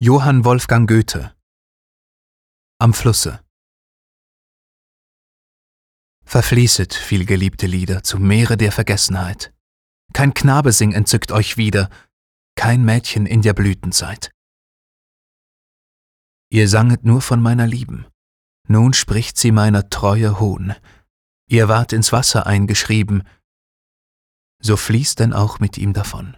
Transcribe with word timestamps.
Johann 0.00 0.44
Wolfgang 0.44 0.88
Goethe 0.88 1.36
Am 2.80 2.92
Flusse 2.92 3.44
Verfließet, 6.24 6.92
vielgeliebte 6.92 7.68
Lieder, 7.68 8.02
zum 8.02 8.26
Meere 8.26 8.56
der 8.56 8.72
Vergessenheit. 8.72 9.54
Kein 10.12 10.34
Knabesing 10.34 10.92
entzückt 10.92 11.30
euch 11.30 11.56
wieder, 11.56 11.90
kein 12.56 12.84
Mädchen 12.84 13.24
in 13.24 13.40
der 13.42 13.54
Blütenzeit. 13.54 14.32
Ihr 16.50 16.68
sanget 16.68 17.04
nur 17.04 17.22
von 17.22 17.40
meiner 17.40 17.68
Lieben, 17.68 18.04
nun 18.66 18.94
spricht 18.94 19.38
sie 19.38 19.52
meiner 19.52 19.90
Treue 19.90 20.40
Hohn. 20.40 20.74
Ihr 21.48 21.68
wart 21.68 21.92
ins 21.92 22.10
Wasser 22.10 22.48
eingeschrieben, 22.48 23.22
so 24.60 24.76
fließt 24.76 25.20
denn 25.20 25.32
auch 25.32 25.60
mit 25.60 25.78
ihm 25.78 25.92
davon. 25.92 26.36